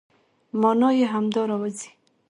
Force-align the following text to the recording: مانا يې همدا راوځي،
مانا 0.61 0.89
يې 0.97 1.05
همدا 1.13 1.41
راوځي، 1.49 1.89